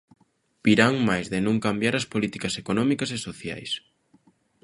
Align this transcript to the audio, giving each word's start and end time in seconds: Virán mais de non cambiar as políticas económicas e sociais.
Virán 0.65 0.95
mais 1.09 1.25
de 1.33 1.39
non 1.47 1.57
cambiar 1.65 1.95
as 1.97 2.09
políticas 2.13 2.53
económicas 2.61 3.09
e 3.17 3.19
sociais. 3.27 3.71